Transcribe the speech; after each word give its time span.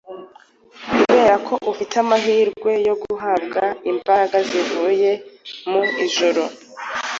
kubera 1.03 1.35
ko 1.47 1.53
afite 1.71 1.95
amahirwe 2.03 2.71
yo 2.87 2.93
guhabwa 3.03 3.63
imbaraga 3.91 4.37
zivuye 4.49 5.11
mu 5.69 5.81
ijuru 6.05 6.43